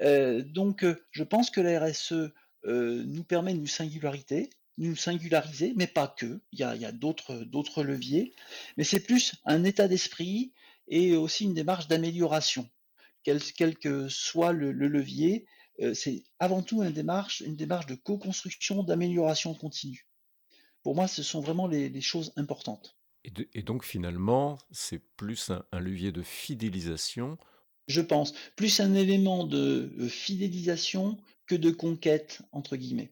Euh, 0.00 0.42
donc, 0.42 0.84
euh, 0.84 1.02
je 1.10 1.22
pense 1.22 1.50
que 1.50 1.60
la 1.60 1.84
RSE 1.84 2.12
euh, 2.12 2.32
nous 2.64 3.24
permet 3.24 3.54
de 3.54 3.60
nous 3.60 3.66
singularité, 3.66 4.50
nous 4.78 4.96
singulariser, 4.96 5.72
mais 5.76 5.86
pas 5.86 6.08
que. 6.08 6.40
Il 6.52 6.58
y 6.58 6.62
a, 6.62 6.92
d'autres 6.92 7.82
leviers, 7.82 8.34
mais 8.76 8.84
c'est 8.84 9.00
plus 9.00 9.34
un 9.44 9.64
état 9.64 9.88
d'esprit 9.88 10.52
et 10.88 11.16
aussi 11.16 11.44
une 11.44 11.54
démarche 11.54 11.88
d'amélioration. 11.88 12.68
Quel, 13.22 13.78
que 13.78 14.08
soit 14.08 14.52
le, 14.52 14.72
levier, 14.72 15.46
c'est 15.94 16.24
avant 16.38 16.62
tout 16.62 16.82
une 16.82 16.92
démarche, 16.92 17.40
une 17.40 17.56
démarche 17.56 17.86
de 17.86 17.94
co-construction, 17.94 18.82
d'amélioration 18.82 19.54
continue. 19.54 20.06
Pour 20.82 20.94
moi, 20.94 21.08
ce 21.08 21.22
sont 21.22 21.40
vraiment 21.40 21.66
les, 21.66 22.00
choses 22.02 22.32
importantes. 22.36 22.96
Et, 23.54 23.62
donc 23.62 23.84
finalement, 23.84 24.58
c'est 24.70 24.98
plus 25.16 25.50
un 25.50 25.80
levier 25.80 26.12
de 26.12 26.22
fidélisation? 26.22 27.38
Je 27.88 28.00
pense, 28.00 28.34
plus 28.56 28.80
un 28.80 28.94
élément 28.94 29.44
de 29.44 29.92
euh, 29.98 30.08
fidélisation 30.08 31.18
que 31.46 31.54
de 31.54 31.70
conquête, 31.70 32.42
entre 32.52 32.76
guillemets. 32.76 33.10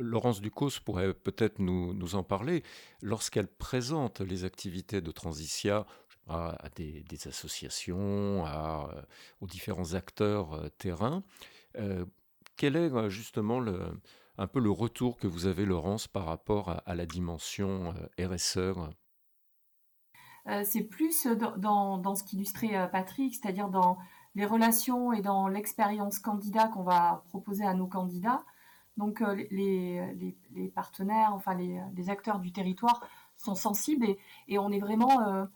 Laurence 0.00 0.40
Ducos 0.40 0.80
pourrait 0.84 1.14
peut-être 1.14 1.60
nous, 1.60 2.14
en 2.16 2.24
parler. 2.24 2.64
Lorsqu'elle 3.00 3.46
présente 3.46 4.20
les 4.20 4.44
activités 4.44 5.00
de 5.00 5.10
Transitia 5.12 5.86
à, 6.26 6.56
des, 6.74 7.04
associations, 7.26 8.44
à, 8.44 8.90
euh, 8.92 9.02
aux 9.40 9.46
différents 9.46 9.94
acteurs 9.94 10.52
euh, 10.54 10.68
terrains, 10.78 11.22
quel 12.56 12.74
est 12.74 13.08
justement 13.08 13.60
le, 13.60 13.78
un 14.38 14.46
peu 14.46 14.60
le 14.60 14.70
retour 14.70 15.16
que 15.16 15.26
vous 15.26 15.46
avez, 15.46 15.66
Laurence, 15.66 16.06
par 16.06 16.24
rapport 16.24 16.80
à, 16.86 16.94
la 16.94 17.06
dimension 17.06 17.92
euh, 18.18 18.26
RSE 18.26 18.56
euh, 18.58 18.74
C'est 20.64 20.84
plus 20.84 21.26
dans, 21.58 21.98
dans 21.98 22.14
ce 22.14 22.24
qu'illustrait 22.24 22.74
euh, 22.76 22.86
Patrick, 22.86 23.34
c'est-à-dire 23.34 23.68
dans 23.68 23.98
les 24.34 24.46
relations 24.46 25.12
et 25.12 25.20
dans 25.20 25.48
l'expérience 25.48 26.18
candidat 26.18 26.68
qu'on 26.68 26.84
va 26.84 27.24
proposer 27.28 27.64
à 27.64 27.74
nos 27.74 27.86
candidats. 27.86 28.44
Donc 28.96 29.20
les, 29.50 30.34
les, 30.50 30.68
partenaires, 30.68 31.32
enfin 31.32 31.54
les, 31.54 32.10
acteurs 32.10 32.40
du 32.40 32.50
territoire 32.50 33.00
sont 33.36 33.54
sensibles 33.54 34.06
et, 34.48 34.58
on 34.58 34.72
est 34.72 34.80
vraiment 34.80 35.46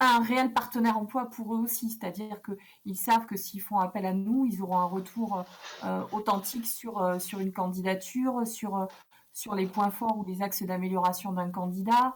un 0.00 0.20
réel 0.20 0.52
partenaire 0.52 0.98
emploi 0.98 1.30
pour 1.30 1.54
eux 1.54 1.58
aussi, 1.58 1.90
c'est-à-dire 1.90 2.40
qu'ils 2.42 2.96
savent 2.96 3.26
que 3.26 3.36
s'ils 3.36 3.60
font 3.60 3.78
appel 3.78 4.06
à 4.06 4.12
nous, 4.12 4.46
ils 4.46 4.62
auront 4.62 4.78
un 4.78 4.86
retour 4.86 5.44
euh, 5.84 6.02
authentique 6.12 6.66
sur, 6.66 7.02
euh, 7.02 7.18
sur 7.18 7.40
une 7.40 7.52
candidature, 7.52 8.46
sur, 8.46 8.76
euh, 8.76 8.86
sur 9.32 9.54
les 9.54 9.66
points 9.66 9.90
forts 9.90 10.18
ou 10.18 10.24
les 10.24 10.42
axes 10.42 10.62
d'amélioration 10.62 11.32
d'un 11.32 11.50
candidat. 11.50 12.14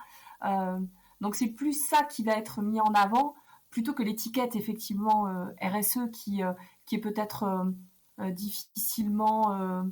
Donc 1.20 1.34
c'est 1.34 1.48
plus 1.48 1.72
ça 1.72 2.04
qui 2.04 2.22
va 2.22 2.32
être 2.32 2.62
mis 2.62 2.80
en 2.80 2.92
avant 2.94 3.34
plutôt 3.70 3.92
que 3.92 4.02
l'étiquette 4.02 4.56
effectivement 4.56 5.26
RSE 5.60 6.10
qui, 6.12 6.40
qui 6.87 6.94
est 6.94 7.00
peut-être 7.00 7.66
difficilement 8.30 9.84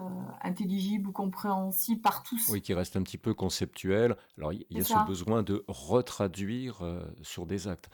euh, 0.00 0.04
intelligible 0.42 1.08
ou 1.08 1.12
compréhensible 1.12 2.00
par 2.00 2.22
tous. 2.22 2.50
Oui, 2.50 2.62
qui 2.62 2.72
reste 2.72 2.94
un 2.94 3.02
petit 3.02 3.18
peu 3.18 3.34
conceptuel. 3.34 4.16
Alors 4.36 4.52
il 4.52 4.64
y, 4.70 4.78
a 4.78 4.84
ce 4.84 5.06
besoin 5.08 5.42
de 5.42 5.64
retraduire 5.66 6.82
euh, 6.82 7.02
sur 7.22 7.46
des 7.46 7.66
actes. 7.66 7.90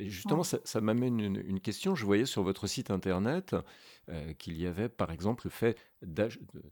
Et 0.00 0.10
justement, 0.10 0.42
ça, 0.42 0.80
m'amène 0.80 1.20
une, 1.20 1.60
question. 1.60 1.94
Je 1.94 2.04
voyais 2.04 2.26
sur 2.26 2.42
votre 2.42 2.66
site 2.66 2.90
internet 2.90 3.54
euh, 4.08 4.32
qu'il 4.32 4.60
y 4.60 4.66
avait, 4.66 4.88
par 4.88 5.12
exemple, 5.12 5.42
le 5.44 5.50
fait 5.50 5.78
de 6.02 6.28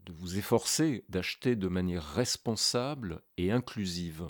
vous 0.09 0.37
efforcer 0.37 1.05
d'acheter 1.07 1.55
de 1.55 1.69
manière 1.69 2.03
responsable 2.03 3.21
et 3.37 3.53
inclusive. 3.53 4.27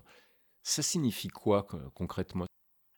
Ça 0.63 0.82
signifie 0.82 1.27
quoi 1.27 1.67
concrètement? 1.93 2.46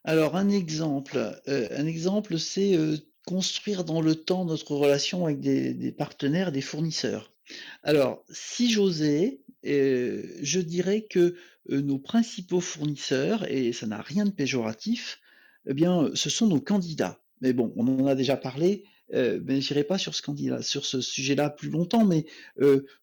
Alors, 0.04 0.36
un 0.36 0.48
exemple, 0.48 1.40
exemple, 1.46 2.38
c'est 2.38 2.78
construire 3.26 3.84
dans 3.84 4.00
le 4.00 4.14
temps 4.14 4.44
notre 4.44 4.74
relation 4.74 5.26
avec 5.26 5.40
des, 5.40 5.92
partenaires, 5.92 6.52
des 6.52 6.62
fournisseurs. 6.62 7.34
Alors, 7.82 8.24
si 8.30 8.70
j'osais, 8.70 9.40
euh, 9.66 10.22
je 10.40 10.60
dirais 10.60 11.02
que 11.02 11.34
euh, 11.70 11.82
nos 11.82 11.98
principaux 11.98 12.60
fournisseurs, 12.60 13.50
et 13.50 13.72
ça 13.72 13.86
n'a 13.86 14.00
rien 14.00 14.24
de 14.24 14.30
péjoratif, 14.30 15.20
eh 15.66 15.74
bien, 15.74 16.10
ce 16.14 16.30
sont 16.30 16.46
nos 16.46 16.60
candidats. 16.60 17.20
Mais 17.40 17.52
bon, 17.52 17.72
on 17.76 17.86
en 17.88 18.06
a 18.06 18.14
déjà 18.14 18.36
parlé, 18.36 18.84
euh, 19.12 19.40
mais 19.44 19.60
je 19.60 19.74
n'irai 19.74 19.84
pas 19.84 19.98
sur 19.98 20.14
ce 20.14 21.00
sujet-là 21.00 21.50
plus 21.50 21.70
longtemps. 21.70 22.04
Mais 22.04 22.26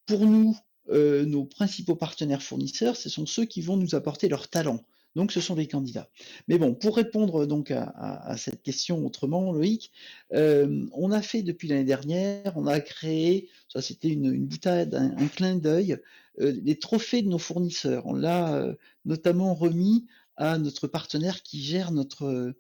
pour 0.05 0.25
nous, 0.25 0.57
nos 0.89 1.45
principaux 1.45 1.95
partenaires 1.95 2.43
fournisseurs, 2.43 2.95
ce 2.95 3.09
sont 3.09 3.25
ceux 3.25 3.45
qui 3.45 3.61
vont 3.61 3.77
nous 3.77 3.95
apporter 3.95 4.27
leur 4.27 4.47
talent. 4.49 4.83
Donc, 5.15 5.31
ce 5.31 5.41
sont 5.41 5.55
les 5.55 5.67
candidats. 5.67 6.09
Mais 6.47 6.57
bon, 6.57 6.73
pour 6.73 6.95
répondre 6.95 7.45
donc 7.45 7.71
à, 7.71 8.35
cette 8.37 8.63
question 8.63 9.05
autrement, 9.05 9.51
Loïc, 9.51 9.91
euh, 10.33 10.85
on 10.93 11.11
a 11.11 11.21
fait 11.21 11.43
depuis 11.43 11.67
l'année 11.67 11.83
dernière, 11.83 12.53
on 12.55 12.65
a 12.65 12.79
créé, 12.79 13.49
ça 13.67 13.81
c'était 13.81 14.09
une, 14.09 14.33
une, 14.33 14.45
boutade, 14.45 14.95
un, 14.95 15.27
clin 15.27 15.55
d'œil, 15.55 15.97
euh, 16.39 16.53
les 16.63 16.79
trophées 16.79 17.21
de 17.21 17.29
nos 17.29 17.37
fournisseurs. 17.37 18.07
On 18.07 18.13
l'a 18.13 18.55
euh, 18.55 18.73
notamment 19.05 19.53
remis 19.53 20.07
à 20.35 20.57
notre 20.57 20.87
partenaire 20.87 21.43
qui 21.43 21.61
gère 21.61 21.91
notre 21.91 22.53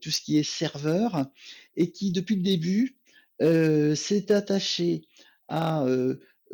tout 0.00 0.10
ce 0.10 0.20
qui 0.20 0.36
est 0.36 0.42
serveur 0.42 1.26
et 1.76 1.92
qui 1.92 2.10
depuis 2.10 2.34
le 2.34 2.42
début 2.42 2.96
s'est 3.38 4.32
attaché 4.32 5.02
à 5.46 5.84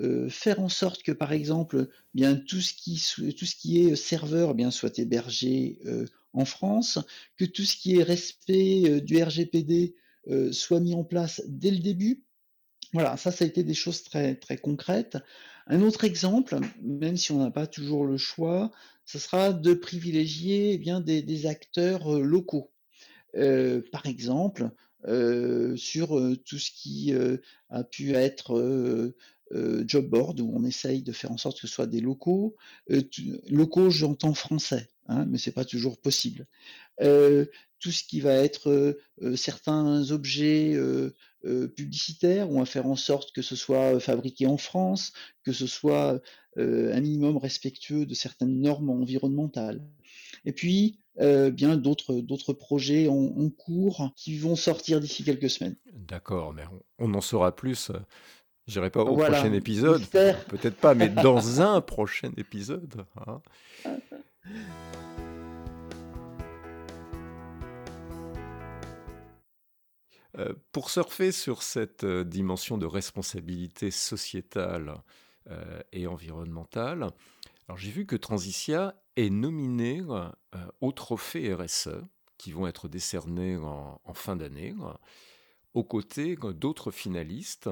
euh, 0.00 0.30
faire 0.30 0.60
en 0.60 0.70
sorte 0.70 1.02
que, 1.02 1.12
par 1.12 1.32
exemple, 1.32 1.88
bien 2.14 2.34
tout 2.34 2.60
ce 2.60 2.72
qui, 2.72 3.02
tout 3.36 3.44
ce 3.44 3.54
qui 3.54 3.80
est 3.80 3.96
serveur 3.96 4.54
bien 4.54 4.70
soit 4.70 4.98
hébergé 4.98 5.78
euh, 5.84 6.06
en 6.32 6.46
France, 6.46 6.98
que 7.36 7.44
tout 7.44 7.64
ce 7.64 7.76
qui 7.76 7.96
est 7.96 8.02
respect 8.02 8.84
euh, 8.88 9.00
du 9.00 9.22
RGPD 9.22 9.94
soit 10.52 10.80
mis 10.80 10.94
en 10.94 11.02
place 11.02 11.42
dès 11.48 11.70
le 11.72 11.78
début. 11.78 12.22
Voilà, 12.92 13.16
ça, 13.16 13.32
ça 13.32 13.44
a 13.44 13.48
été 13.48 13.64
des 13.64 13.74
choses 13.74 14.04
très, 14.04 14.36
très 14.36 14.58
concrètes. 14.58 15.18
Un 15.66 15.82
autre 15.82 16.04
exemple, 16.04 16.58
même 16.82 17.16
si 17.16 17.32
on 17.32 17.38
n'a 17.38 17.50
pas 17.50 17.66
toujours 17.66 18.04
le 18.04 18.16
choix, 18.16 18.70
ce 19.06 19.18
sera 19.18 19.52
de 19.52 19.74
privilégier 19.74 20.74
eh 20.74 20.78
bien, 20.78 21.00
des, 21.00 21.46
acteurs 21.46 22.20
locaux. 22.20 22.70
par 23.34 24.06
exemple, 24.06 24.70
sur 25.76 26.08
tout 26.44 26.58
ce 26.58 26.70
qui 26.70 27.12
a 27.70 27.82
pu 27.82 28.12
être 28.12 29.12
euh, 29.52 29.82
job 29.84 30.08
board 30.08 30.38
où 30.40 30.52
on 30.54 30.64
essaye 30.64 31.02
de 31.02 31.10
faire 31.10 31.32
en 31.32 31.36
sorte 31.36 31.60
que 31.60 31.66
ce 31.66 31.74
soit 31.74 31.86
des 31.86 32.00
locaux. 32.00 32.54
Euh, 32.90 33.02
locaux, 33.48 33.90
j'entends 33.90 34.34
français, 34.34 34.88
hein, 35.08 35.26
mais 35.28 35.38
c'est 35.38 35.50
pas 35.50 35.64
toujours 35.64 35.98
possible. 35.98 36.46
Euh, 37.00 37.46
tout 37.80 37.90
ce 37.90 38.04
qui 38.04 38.20
va 38.20 38.34
être 38.34 39.00
certains 39.36 40.10
objets 40.10 40.78
publicitaires, 41.74 42.50
on 42.50 42.58
va 42.58 42.66
faire 42.66 42.86
en 42.86 42.94
sorte 42.94 43.32
que 43.32 43.40
ce 43.40 43.56
soit 43.56 43.98
fabriqué 44.00 44.46
en 44.46 44.58
France, 44.58 45.14
que 45.42 45.52
ce 45.52 45.66
soit 45.66 46.20
un 46.58 47.00
minimum 47.00 47.38
respectueux 47.38 48.04
de 48.04 48.12
certaines 48.12 48.60
normes 48.60 48.90
environnementales. 48.90 49.80
Et 50.44 50.52
puis, 50.52 50.98
bien 51.18 51.78
d'autres 51.78 52.16
d'autres 52.16 52.52
projets 52.52 53.08
en, 53.08 53.48
cours 53.48 54.12
qui 54.14 54.36
vont 54.36 54.56
sortir 54.56 55.00
d'ici 55.00 55.24
quelques 55.24 55.48
semaines. 55.48 55.76
D'accord, 55.94 56.52
mais 56.52 56.64
on, 56.98 57.14
en 57.14 57.22
saura 57.22 57.56
plus 57.56 57.90
J'irai 58.66 58.90
pas 58.90 59.02
au 59.02 59.16
prochain 59.16 59.52
épisode. 59.52 60.06
Peut-être 60.08 60.76
pas, 60.76 60.94
mais 60.94 61.08
dans 61.08 61.60
un 61.60 61.80
prochain 61.80 62.30
épisode. 62.36 63.04
Hein. 63.26 63.40
Euh, 70.38 70.54
pour 70.72 70.90
surfer 70.90 71.32
sur 71.32 71.62
cette 71.62 72.04
euh, 72.04 72.24
dimension 72.24 72.78
de 72.78 72.86
responsabilité 72.86 73.90
sociétale 73.90 74.94
euh, 75.50 75.80
et 75.92 76.06
environnementale, 76.06 77.10
alors 77.68 77.78
j'ai 77.78 77.90
vu 77.90 78.06
que 78.06 78.16
Transitia 78.16 78.94
est 79.16 79.30
nominé 79.30 80.02
au 80.80 80.92
trophée 80.92 81.52
RSE 81.52 82.00
qui 82.38 82.52
vont 82.52 82.66
être 82.66 82.88
décernés 82.88 83.56
en, 83.56 84.00
en 84.02 84.14
fin 84.14 84.34
d'année, 84.34 84.74
aux 85.74 85.84
côtés 85.84 86.36
d'autres 86.36 86.90
finalistes. 86.90 87.68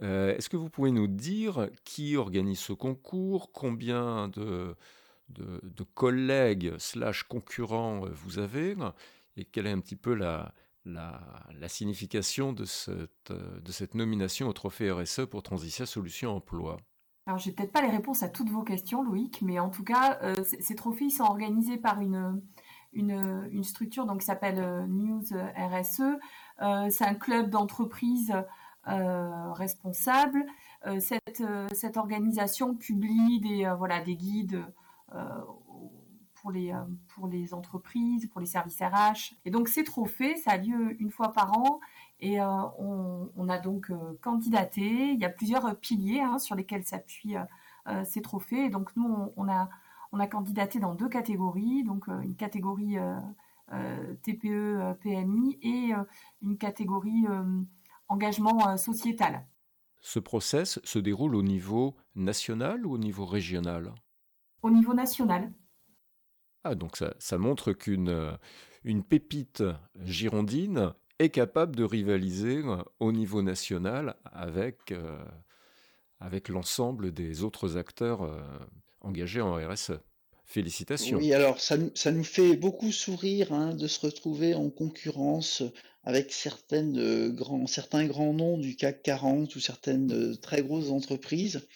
Est-ce 0.00 0.48
que 0.48 0.56
vous 0.56 0.70
pouvez 0.70 0.90
nous 0.90 1.06
dire 1.06 1.68
qui 1.84 2.16
organise 2.16 2.58
ce 2.58 2.72
concours, 2.72 3.52
combien 3.52 4.28
de, 4.28 4.74
collègues 5.94 6.74
slash 6.78 7.22
concurrents 7.24 8.06
vous 8.12 8.38
avez, 8.38 8.74
et 9.36 9.44
quelle 9.44 9.66
est 9.66 9.72
un 9.72 9.80
petit 9.80 9.96
peu 9.96 10.14
la, 10.14 10.52
signification 11.68 12.52
de 12.52 12.64
cette, 12.64 13.32
de 13.32 13.72
cette 13.72 13.94
nomination 13.94 14.48
au 14.48 14.52
trophée 14.52 14.90
RSE 14.90 15.26
pour 15.30 15.42
Transitia 15.42 15.86
Solutions 15.86 16.36
Emploi? 16.36 16.78
Alors, 17.26 17.38
j'ai 17.38 17.52
peut-être 17.52 17.72
pas 17.72 17.82
les 17.82 17.90
réponses 17.90 18.24
à 18.24 18.28
toutes 18.28 18.50
vos 18.50 18.62
questions, 18.62 19.02
Loïc, 19.04 19.42
mais 19.42 19.60
en 19.60 19.70
tout 19.70 19.84
cas, 19.84 20.18
euh, 20.22 20.34
ces 20.42 20.74
trophées 20.74 21.08
sont 21.08 21.22
organisés 21.22 21.76
par 21.76 22.00
une, 22.00 22.42
structure 23.62 24.06
donc, 24.06 24.20
qui 24.20 24.26
s'appelle 24.26 24.58
euh, 24.58 24.86
News 24.88 25.22
RSE. 25.56 26.02
Euh, 26.62 26.90
c'est 26.90 27.04
un 27.04 27.14
club 27.14 27.48
d'entreprises 27.48 28.34
responsables. 28.84 30.44
Cette, 30.98 31.42
cette, 31.72 31.96
organisation 31.96 32.74
publie 32.74 33.40
des, 33.40 33.72
voilà, 33.78 34.00
des 34.00 34.16
guides 34.16 34.64
pour 36.42 36.50
les, 36.50 36.72
euh, 36.72 36.80
pour 37.14 37.28
les 37.28 37.54
entreprises, 37.54 38.26
pour 38.26 38.40
les 38.40 38.46
services 38.46 38.80
RH. 38.80 39.34
Et 39.44 39.50
donc 39.50 39.68
ces 39.68 39.84
trophées, 39.84 40.36
ça 40.36 40.52
a 40.52 40.56
lieu 40.58 41.00
une 41.00 41.10
fois 41.10 41.32
par 41.32 41.56
an 41.56 41.80
et 42.20 42.40
euh, 42.40 42.46
on, 42.78 43.48
a 43.48 43.58
donc 43.58 43.90
euh, 43.90 44.18
candidaté. 44.20 45.12
Il 45.12 45.20
y 45.20 45.24
a 45.24 45.30
plusieurs 45.30 45.76
piliers 45.76 46.20
hein, 46.20 46.38
sur 46.38 46.54
lesquels 46.54 46.84
s'appuient 46.84 47.36
ces 48.04 48.22
trophées. 48.22 48.66
Et 48.66 48.70
donc 48.70 48.94
nous, 48.96 49.32
on, 49.36 49.48
a, 49.48 49.68
on 50.12 50.20
a 50.20 50.26
candidaté 50.26 50.78
dans 50.78 50.94
deux 50.94 51.08
catégories, 51.08 51.82
donc 51.82 52.06
une 52.06 52.36
catégorie 52.36 52.96
TPE, 54.22 54.94
PMI 55.00 55.58
et 55.62 55.92
une 56.42 56.58
catégorie 56.58 57.26
engagement 58.12 58.76
sociétal. 58.76 59.46
Ce 60.00 60.18
process 60.18 60.80
se 60.84 60.98
déroule 60.98 61.36
au 61.36 61.42
niveau 61.42 61.96
national 62.16 62.84
ou 62.86 62.92
au 62.92 62.98
niveau 62.98 63.24
régional? 63.24 63.94
Au 64.62 64.70
niveau 64.70 64.94
national. 64.94 65.52
Ah, 66.64 66.74
donc 66.74 66.96
ça, 66.96 67.38
montre 67.38 67.72
qu'une 67.72 68.08
euh, 68.08 68.32
une 68.84 69.02
pépite 69.02 69.64
girondine 70.04 70.92
est 71.18 71.30
capable 71.30 71.74
de 71.74 71.84
rivaliser 71.84 72.58
euh, 72.64 72.82
au 73.00 73.12
niveau 73.12 73.42
national 73.42 74.16
avec, 74.24 74.92
euh, 74.92 75.24
avec 76.20 76.48
l'ensemble 76.48 77.12
des 77.12 77.42
autres 77.42 77.76
acteurs 77.76 78.28
engagés 79.00 79.40
en 79.40 79.54
RSE. 79.54 80.00
Félicitations. 80.52 81.16
Oui, 81.16 81.32
alors 81.32 81.60
ça, 81.60 81.78
ça 81.94 82.12
nous 82.12 82.24
fait 82.24 82.56
beaucoup 82.56 82.92
sourire 82.92 83.54
hein, 83.54 83.74
de 83.74 83.86
se 83.86 83.98
retrouver 84.00 84.54
en 84.54 84.68
concurrence 84.68 85.62
avec 86.04 86.30
certaines, 86.30 87.30
grands, 87.30 87.66
certains 87.66 88.04
grands 88.04 88.34
noms 88.34 88.58
du 88.58 88.76
CAC 88.76 89.02
40 89.02 89.56
ou 89.56 89.60
certaines 89.60 90.36
très 90.42 90.62
grosses 90.62 90.90
entreprises. 90.90 91.66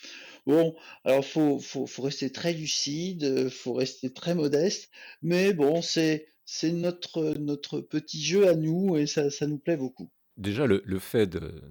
Bon, 0.46 0.74
alors 1.04 1.24
faut, 1.24 1.58
faut, 1.58 1.86
faut 1.86 2.02
rester 2.02 2.30
très 2.30 2.52
lucide, 2.52 3.48
faut 3.48 3.72
rester 3.72 4.12
très 4.12 4.34
modeste, 4.34 4.90
mais 5.22 5.54
bon, 5.54 5.80
c'est 5.80 6.26
c'est 6.44 6.70
notre 6.70 7.34
notre 7.38 7.80
petit 7.80 8.22
jeu 8.22 8.46
à 8.46 8.54
nous 8.54 8.98
et 8.98 9.06
ça, 9.06 9.30
ça 9.30 9.46
nous 9.46 9.58
plaît 9.58 9.78
beaucoup. 9.78 10.10
Déjà, 10.36 10.66
le, 10.66 10.82
le 10.84 10.98
fait 10.98 11.26
de, 11.26 11.62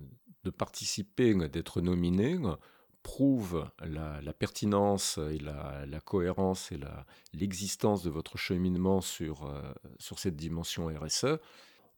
de 0.44 0.50
participer, 0.50 1.36
d'être 1.50 1.82
nominé, 1.82 2.36
prouve 3.06 3.70
la, 3.86 4.20
la, 4.20 4.34
pertinence 4.34 5.20
et 5.32 5.38
la, 5.38 5.86
la 5.86 6.00
cohérence 6.00 6.72
et 6.72 6.80
l'existence 7.34 8.02
de 8.02 8.10
votre 8.10 8.36
cheminement 8.36 9.00
sur, 9.00 9.46
euh, 9.46 9.62
sur 10.00 10.18
cette 10.18 10.36
dimension 10.36 10.88
RSE. 10.88 11.38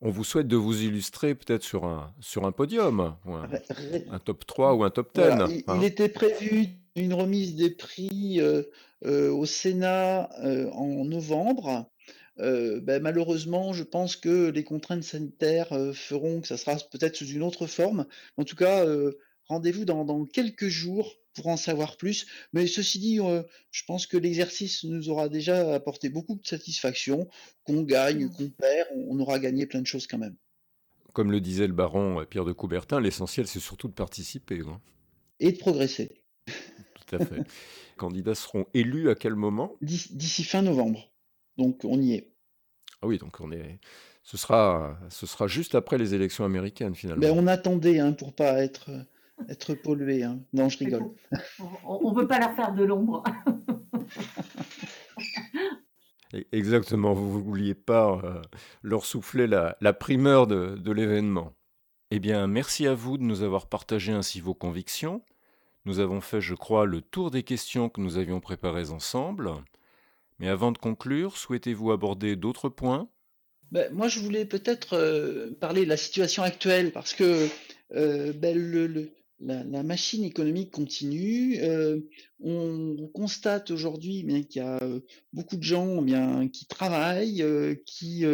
On 0.01 0.11
vous 0.11 0.25
souhaite 0.25 0.49
de 0.49 0.57
vous 0.57 0.83
illustrer 0.83 1.33
peut-être 1.33 1.63
sur 1.63 1.85
un, 1.85 2.13
sur 2.19 2.45
un 2.45 2.51
podium, 2.51 3.15
un, 4.11 4.19
top 4.19 4.45
3 4.45 4.73
ou 4.75 4.83
un 4.83 4.89
top 4.89 5.15
10. 5.15 5.21
il, 5.49 5.63
hein. 5.65 5.81
était 5.81 6.09
prévu 6.09 6.67
une 6.97 7.13
remise 7.13 7.55
des 7.55 7.69
prix 7.69 8.41
euh, 8.41 8.63
euh, 9.05 9.31
au 9.31 9.45
Sénat 9.45 10.29
euh, 10.43 10.69
en 10.71 11.05
novembre. 11.05 11.89
Ben, 12.37 13.01
malheureusement, 13.01 13.73
je 13.73 13.83
pense 13.83 14.15
que 14.15 14.51
les 14.51 14.63
contraintes 14.63 15.01
sanitaires 15.01 15.69
feront 15.95 16.41
que 16.41 16.47
ça 16.47 16.57
sera 16.57 16.75
peut-être 16.91 17.15
sous 17.15 17.25
une 17.25 17.41
autre 17.41 17.65
forme. 17.65 18.05
En 18.37 18.43
tout 18.43 18.55
cas, 18.55 18.85
rendez-vous 19.49 19.85
dans, 19.85 20.05
dans, 20.05 20.25
quelques 20.25 20.67
jours 20.67 21.15
pour 21.33 21.47
en 21.47 21.57
savoir 21.57 21.97
plus. 21.97 22.25
Mais 22.53 22.67
ceci 22.67 22.99
dit, 22.99 23.19
euh, 23.19 23.43
je 23.71 23.83
pense 23.85 24.07
que 24.07 24.17
l'exercice 24.17 24.83
nous 24.83 25.09
aura 25.09 25.29
déjà 25.29 25.75
apporté 25.75 26.09
beaucoup 26.09 26.35
de 26.35 26.45
satisfaction. 26.45 27.27
Qu'on 27.63 27.83
gagne, 27.83 28.25
mmh. 28.25 28.33
qu'on 28.33 28.49
perd, 28.49 28.87
on 29.07 29.19
aura 29.19 29.39
gagné 29.39 29.65
plein 29.65 29.81
de 29.81 29.87
choses 29.87 30.07
quand 30.07 30.17
même. 30.17 30.35
Comme 31.13 31.31
le 31.31 31.41
disait 31.41 31.67
le 31.67 31.73
baron 31.73 32.23
Pierre 32.29 32.45
de 32.45 32.53
Coubertin, 32.53 32.99
l'essentiel 32.99 33.47
c'est 33.47 33.59
surtout 33.59 33.87
de 33.87 33.93
participer. 33.93 34.61
Hein. 34.67 34.79
Et 35.39 35.51
de 35.51 35.57
progresser. 35.57 36.21
Tout 36.45 37.15
à 37.15 37.25
fait. 37.25 37.37
Les 37.97 37.97
candidats 37.97 38.35
seront 38.35 38.67
élus 38.75 39.09
à 39.09 39.15
quel 39.15 39.33
moment? 39.33 39.75
D'ici 39.81 40.43
fin 40.43 40.61
novembre. 40.61 41.11
Donc 41.57 41.83
on 41.83 41.99
y 41.99 42.13
est. 42.13 42.31
Ah 43.01 43.07
oui, 43.07 43.17
donc 43.17 43.39
on 43.41 43.51
est. 43.51 43.79
Ce 44.21 44.37
sera, 44.37 44.99
ce 45.09 45.25
sera 45.25 45.47
juste 45.47 45.73
après 45.73 45.97
les 45.97 46.13
élections 46.13 46.43
américaines 46.43 46.95
finalement. 46.95 47.21
Ben, 47.21 47.31
on 47.35 47.47
attendait 47.47 47.99
hein, 47.99 48.13
pour 48.13 48.33
pas 48.33 48.61
être 48.61 48.91
être 49.49 49.73
pollué. 49.73 50.23
Hein. 50.23 50.39
Non, 50.53 50.69
je 50.69 50.77
rigole. 50.79 51.09
On 51.85 52.11
ne 52.11 52.19
veut 52.19 52.27
pas 52.27 52.39
leur 52.39 52.55
faire 52.55 52.73
de 52.73 52.83
l'ombre. 52.83 53.23
Exactement, 56.51 57.13
vous 57.13 57.37
ne 57.37 57.43
vouliez 57.43 57.73
pas 57.73 58.19
euh, 58.23 58.41
leur 58.83 59.05
souffler 59.05 59.47
la, 59.47 59.93
primeur 59.93 60.45
de, 60.45 60.75
de 60.75 60.91
l'événement. 60.91 61.53
Eh 62.11 62.19
bien, 62.19 62.47
merci 62.47 62.85
à 62.87 62.93
vous 62.93 63.17
de 63.17 63.23
nous 63.23 63.43
avoir 63.43 63.67
partagé 63.67 64.11
ainsi 64.11 64.39
vos 64.39 64.53
convictions. 64.53 65.23
Nous 65.85 65.99
avons 65.99 66.19
fait, 66.19 66.41
je 66.41 66.53
crois, 66.53 66.85
le 66.85 67.01
tour 67.01 67.31
des 67.31 67.43
questions 67.43 67.89
que 67.89 68.01
nous 68.01 68.17
avions 68.17 68.41
préparées 68.41 68.89
ensemble. 68.89 69.51
Mais 70.39 70.49
avant 70.49 70.71
de 70.71 70.77
conclure, 70.77 71.37
souhaitez-vous 71.37 71.91
aborder 71.91 72.35
d'autres 72.35 72.69
points? 72.69 73.09
Ben, 73.71 73.91
Moi, 73.93 74.07
je 74.07 74.19
voulais 74.19 74.45
peut-être 74.45 74.93
euh, 74.97 75.51
parler 75.59 75.83
de 75.83 75.89
la 75.89 75.97
situation 75.97 76.43
actuelle, 76.43 76.91
parce 76.91 77.13
que 77.13 77.47
euh, 77.95 78.33
ben, 78.33 78.57
le, 78.57 79.11
la, 79.39 79.83
machine 79.83 80.23
économique 80.23 80.71
continue. 80.71 81.59
Euh, 81.61 81.99
on 82.39 83.09
constate 83.13 83.71
aujourd'hui 83.71 84.25
qu'il 84.49 84.61
y 84.61 84.65
a 84.65 84.81
euh, 84.81 85.01
beaucoup 85.33 85.57
de 85.57 85.63
gens 85.63 86.03
qui 86.47 86.65
travaillent, 86.65 87.41
euh, 87.43 87.75
qui 87.85 88.25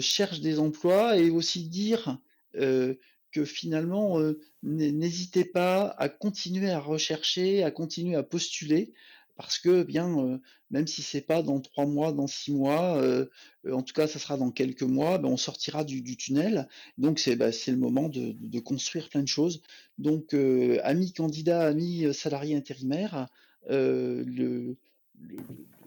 cherchent 0.00 0.40
des 0.40 0.58
emplois, 0.58 1.16
et 1.16 1.30
aussi 1.30 1.68
dire 1.68 2.18
que 2.54 3.44
finalement, 3.44 4.20
n'hésitez 4.62 5.44
pas 5.44 5.88
à 5.98 6.08
continuer 6.08 6.70
à 6.70 6.78
rechercher, 6.78 7.64
à 7.64 7.70
continuer 7.72 8.14
à 8.14 8.22
postuler, 8.22 8.92
parce 9.36 9.58
que 9.58 9.82
bien, 9.82 10.18
euh, 10.18 10.38
même 10.70 10.86
si 10.86 11.02
c'est 11.02 11.20
pas 11.20 11.42
dans 11.42 11.60
trois 11.60 11.86
mois, 11.86 12.12
dans 12.12 12.26
six 12.26 12.52
mois, 12.52 12.96
euh, 12.96 13.26
euh, 13.66 13.72
en 13.72 13.82
tout 13.82 13.92
cas, 13.92 14.06
ça 14.06 14.18
sera 14.18 14.36
dans 14.36 14.50
quelques 14.50 14.82
mois, 14.82 15.18
ben, 15.18 15.28
on 15.28 15.36
sortira 15.36 15.84
du, 15.84 16.02
du 16.02 16.16
tunnel. 16.16 16.68
Donc 16.98 17.18
c'est 17.18 17.36
bah, 17.36 17.50
le 17.50 17.76
moment 17.76 18.08
de, 18.08 18.32
de, 18.38 18.60
construire 18.60 19.08
plein 19.08 19.22
de 19.22 19.28
choses. 19.28 19.62
Donc 19.98 20.34
amis 20.82 21.12
candidats, 21.12 21.66
amis 21.66 22.12
salariés 22.14 22.56
intérimaires, 22.56 23.28
le, 23.68 24.76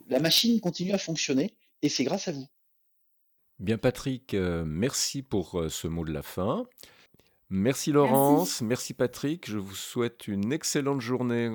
la 0.10 0.20
machine 0.20 0.60
continue 0.60 0.92
à 0.92 0.98
fonctionner 0.98 1.56
et 1.82 1.90
c'est 1.90 2.04
grâce 2.04 2.28
à 2.28 2.32
vous. 2.32 2.48
Bien 3.60 3.78
Patrick, 3.78 4.34
merci 4.34 5.24
pour 5.24 5.66
ce 5.70 5.88
mot 5.88 6.06
de 6.06 6.14
la 6.14 6.22
fin. 6.22 6.66
Merci 7.50 7.92
Laurence, 7.92 8.62
merci. 8.62 8.64
merci 8.66 8.94
Patrick, 8.94 9.50
je 9.50 9.58
vous 9.58 9.76
souhaite 9.76 10.28
une 10.28 10.52
excellente 10.52 11.02
journée. 11.02 11.48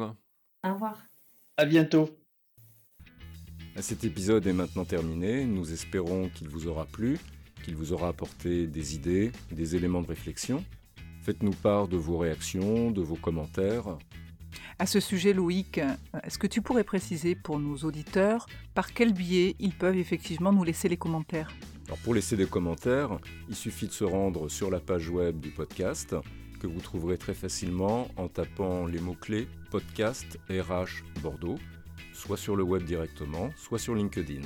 Au 0.64 0.72
revoir. 0.72 1.12
À 1.59 1.67
bientôt. 1.67 2.09
Cet 3.79 4.05
épisode 4.05 4.47
est 4.47 4.55
maintenant 4.55 4.87
terminé. 4.87 5.45
Nous 5.45 5.71
espérons 5.71 6.31
qu'il 6.31 6.49
vous 6.49 6.67
aura 6.67 6.87
plu, 6.87 7.19
qu'il 7.62 7.77
vous 7.77 7.93
aura 7.93 8.09
apporté 8.09 8.67
des 8.67 8.95
idées, 8.95 9.33
des 9.51 9.77
éléments 9.77 10.01
de 10.01 10.07
réflexion. 10.07 10.65
Faites-nous 11.21 11.53
part 11.53 11.88
de 11.88 11.99
vos 11.99 12.17
réactions, 12.17 12.91
de 12.91 13.03
vos 13.03 13.17
commentaires. 13.17 13.99
À 14.79 14.87
ce 14.87 14.99
sujet, 14.99 15.35
Loïc, 15.35 15.79
est-ce 16.25 16.38
que 16.38 16.47
tu 16.47 16.62
pourrais 16.62 16.85
préciser 16.85 17.35
pour 17.35 17.59
nos 17.59 17.77
auditeurs 17.77 18.47
par 18.75 18.95
quel 18.95 19.12
biais 19.12 19.55
ils 19.59 19.75
peuvent 19.75 19.99
effectivement 19.99 20.55
nous 20.55 20.65
laisser 20.65 20.88
les 20.88 20.97
commentaires? 20.97 21.53
Alors 21.87 21.99
Pour 21.99 22.15
laisser 22.15 22.37
des 22.37 22.47
commentaires, 22.47 23.19
il 23.51 23.57
suffit 23.57 23.88
de 23.88 23.93
se 23.93 24.05
rendre 24.05 24.49
sur 24.49 24.71
la 24.71 24.81
page 24.81 25.11
web 25.11 25.38
du 25.38 25.51
podcast 25.51 26.17
que 26.61 26.67
vous 26.67 26.81
trouverez 26.81 27.19
très 27.19 27.35
facilement 27.35 28.09
en 28.17 28.29
tapant 28.29 28.87
les 28.87 29.01
mots-clés 29.01 29.49
podcast 29.73 30.39
RH 30.51 31.03
Bordeaux, 31.23 31.59
soit 32.13 32.37
sur 32.37 32.57
le 32.57 32.63
web 32.63 32.85
directement, 32.85 33.49
soit 33.57 33.79
sur 33.79 33.95
LinkedIn. 33.95 34.43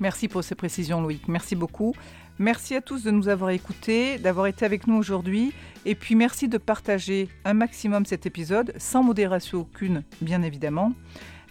Merci 0.00 0.26
pour 0.26 0.42
ces 0.42 0.56
précisions 0.56 1.00
Loïc, 1.00 1.28
merci 1.28 1.54
beaucoup. 1.54 1.94
Merci 2.40 2.74
à 2.74 2.80
tous 2.80 3.04
de 3.04 3.12
nous 3.12 3.28
avoir 3.28 3.50
écoutés, 3.50 4.18
d'avoir 4.18 4.48
été 4.48 4.64
avec 4.64 4.88
nous 4.88 4.96
aujourd'hui. 4.96 5.52
Et 5.84 5.94
puis 5.94 6.16
merci 6.16 6.48
de 6.48 6.58
partager 6.58 7.28
un 7.44 7.54
maximum 7.54 8.04
cet 8.06 8.26
épisode, 8.26 8.72
sans 8.76 9.04
modération 9.04 9.60
aucune, 9.60 10.02
bien 10.20 10.42
évidemment. 10.42 10.94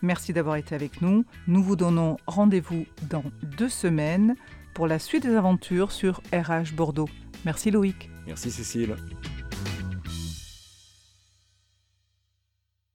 Merci 0.02 0.34
d'avoir 0.34 0.58
été 0.58 0.76
avec 0.76 1.02
nous. 1.02 1.24
Nous 1.48 1.64
vous 1.64 1.78
donnons 1.78 2.18
rendez-vous 2.28 2.86
dans 3.10 3.24
deux 3.58 3.70
semaines 3.70 4.36
pour 4.74 4.88
la 4.88 5.00
suite 5.00 5.24
des 5.24 5.36
aventures 5.36 5.94
sur 5.94 6.22
RH 6.34 6.74
Bordeaux. 6.76 7.10
Merci 7.46 7.72
Loïc. 7.72 8.10
Merci 8.28 8.52
Cécile. 8.52 8.98